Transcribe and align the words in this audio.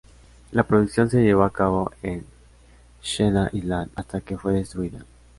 La 0.51 0.63
producción 0.63 1.11
se 1.11 1.21
llevó 1.21 1.43
a 1.43 1.53
cabo 1.53 1.91
en 2.01 2.25
Sheena 3.03 3.51
Island, 3.53 3.91
hasta 3.93 4.19
que 4.21 4.35
fue 4.35 4.53
destruida. 4.53 5.05